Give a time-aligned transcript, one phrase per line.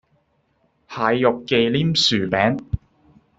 [0.87, 2.57] 蟹肉忌廉薯餅